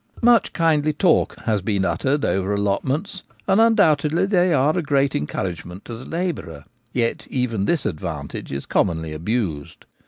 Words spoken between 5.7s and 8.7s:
to the labourer; yet even this advantage is